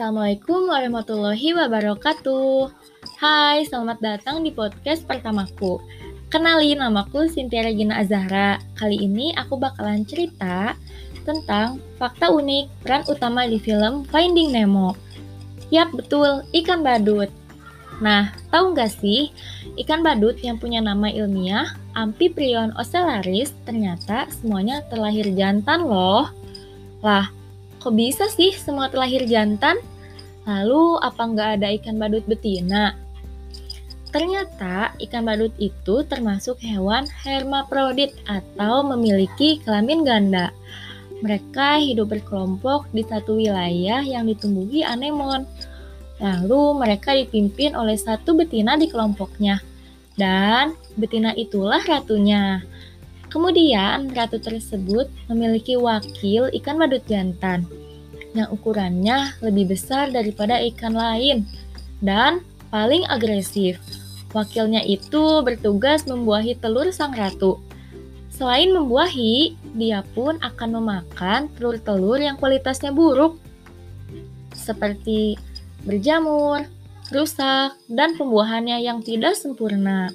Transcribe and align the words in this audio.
Assalamualaikum 0.00 0.72
warahmatullahi 0.72 1.52
wabarakatuh. 1.60 2.72
Hai, 3.20 3.68
selamat 3.68 4.00
datang 4.00 4.40
di 4.40 4.48
podcast 4.48 5.04
pertamaku. 5.04 5.76
Kenalin, 6.32 6.80
namaku 6.80 7.28
Cynthia 7.28 7.68
Regina 7.68 8.00
Azahra. 8.00 8.56
Kali 8.80 8.96
ini 8.96 9.36
aku 9.36 9.60
bakalan 9.60 10.08
cerita 10.08 10.72
tentang 11.28 11.84
fakta 12.00 12.32
unik 12.32 12.80
peran 12.80 13.04
utama 13.12 13.44
di 13.44 13.60
film 13.60 14.08
Finding 14.08 14.56
Nemo. 14.56 14.96
Yap, 15.68 15.92
betul, 15.92 16.48
ikan 16.48 16.80
badut. 16.80 17.28
Nah, 18.00 18.32
tahu 18.48 18.72
nggak 18.72 19.04
sih, 19.04 19.28
ikan 19.84 20.00
badut 20.00 20.40
yang 20.40 20.56
punya 20.56 20.80
nama 20.80 21.12
ilmiah 21.12 21.76
Amphiprion 21.92 22.72
ocellaris 22.80 23.52
ternyata 23.68 24.32
semuanya 24.32 24.80
terlahir 24.88 25.28
jantan 25.36 25.84
loh. 25.84 26.32
Lah, 27.04 27.28
Kok 27.80 27.96
bisa 27.96 28.28
sih 28.28 28.52
semua 28.52 28.92
terlahir 28.92 29.24
jantan? 29.24 29.80
Lalu 30.44 31.00
apa 31.00 31.22
nggak 31.24 31.50
ada 31.56 31.68
ikan 31.80 31.96
badut 31.96 32.24
betina? 32.28 32.92
Ternyata 34.12 34.92
ikan 35.00 35.24
badut 35.24 35.54
itu 35.56 36.04
termasuk 36.04 36.60
hewan 36.60 37.08
hermaprodit 37.24 38.12
atau 38.28 38.84
memiliki 38.84 39.64
kelamin 39.64 40.04
ganda. 40.04 40.52
Mereka 41.24 41.80
hidup 41.80 42.12
berkelompok 42.12 42.92
di 42.92 43.00
satu 43.00 43.40
wilayah 43.40 44.04
yang 44.04 44.28
ditumbuhi 44.28 44.84
anemon. 44.84 45.48
Lalu 46.20 46.62
mereka 46.76 47.16
dipimpin 47.16 47.72
oleh 47.72 47.96
satu 47.96 48.36
betina 48.36 48.76
di 48.76 48.92
kelompoknya. 48.92 49.62
Dan 50.20 50.76
betina 51.00 51.32
itulah 51.32 51.80
ratunya. 51.80 52.60
Kemudian, 53.30 54.10
ratu 54.10 54.42
tersebut 54.42 55.06
memiliki 55.30 55.78
wakil 55.78 56.50
ikan 56.50 56.76
badut 56.82 57.06
jantan 57.06 57.62
yang 58.34 58.50
ukurannya 58.50 59.34
lebih 59.42 59.74
besar 59.74 60.10
daripada 60.10 60.58
ikan 60.70 60.94
lain 60.94 61.46
dan 62.02 62.42
paling 62.74 63.06
agresif. 63.06 63.78
Wakilnya 64.30 64.82
itu 64.86 65.42
bertugas 65.42 66.06
membuahi 66.06 66.54
telur 66.58 66.90
sang 66.94 67.14
ratu. 67.14 67.58
Selain 68.30 68.70
membuahi, 68.70 69.58
dia 69.74 70.06
pun 70.14 70.38
akan 70.38 70.82
memakan 70.82 71.50
telur-telur 71.58 72.18
yang 72.22 72.38
kualitasnya 72.38 72.94
buruk, 72.94 73.36
seperti 74.54 75.34
berjamur, 75.82 76.62
rusak, 77.10 77.74
dan 77.90 78.14
pembuahannya 78.14 78.80
yang 78.80 79.02
tidak 79.02 79.34
sempurna. 79.34 80.14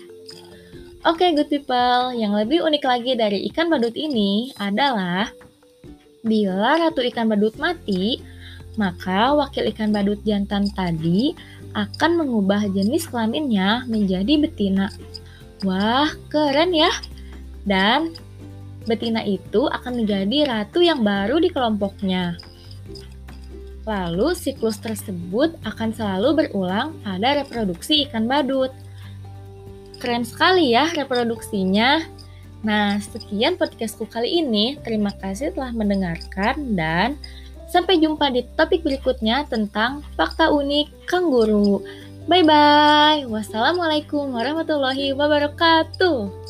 Oke, 1.06 1.22
okay, 1.22 1.38
good 1.38 1.54
people. 1.54 2.18
Yang 2.18 2.34
lebih 2.42 2.66
unik 2.66 2.82
lagi 2.82 3.14
dari 3.14 3.46
ikan 3.54 3.70
badut 3.70 3.94
ini 3.94 4.50
adalah 4.58 5.30
bila 6.26 6.82
ratu 6.82 7.06
ikan 7.06 7.30
badut 7.30 7.54
mati, 7.62 8.26
maka 8.74 9.38
wakil 9.38 9.70
ikan 9.70 9.94
badut 9.94 10.18
jantan 10.26 10.66
tadi 10.74 11.38
akan 11.78 12.26
mengubah 12.26 12.66
jenis 12.74 13.06
kelaminnya 13.06 13.86
menjadi 13.86 14.50
betina. 14.50 14.90
Wah, 15.62 16.10
keren 16.34 16.74
ya. 16.74 16.90
Dan 17.62 18.18
betina 18.90 19.22
itu 19.22 19.70
akan 19.70 20.02
menjadi 20.02 20.50
ratu 20.50 20.82
yang 20.82 21.06
baru 21.06 21.38
di 21.38 21.54
kelompoknya. 21.54 22.34
Lalu 23.86 24.34
siklus 24.34 24.82
tersebut 24.82 25.54
akan 25.70 25.94
selalu 25.94 26.50
berulang 26.50 26.98
pada 27.06 27.46
reproduksi 27.46 28.10
ikan 28.10 28.26
badut. 28.26 28.74
Keren 30.06 30.22
sekali 30.22 30.70
ya 30.70 30.86
reproduksinya. 30.94 32.06
Nah, 32.62 33.02
sekian 33.02 33.58
podcastku 33.58 34.06
kali 34.06 34.38
ini. 34.38 34.78
Terima 34.86 35.10
kasih 35.10 35.58
telah 35.58 35.74
mendengarkan 35.74 36.78
dan 36.78 37.18
sampai 37.66 37.98
jumpa 37.98 38.30
di 38.30 38.46
topik 38.54 38.86
berikutnya 38.86 39.50
tentang 39.50 40.06
fakta 40.14 40.54
unik 40.54 41.10
kanguru. 41.10 41.82
Bye 42.30 42.46
bye. 42.46 43.26
Wassalamualaikum 43.26 44.30
warahmatullahi 44.30 45.18
wabarakatuh. 45.18 46.45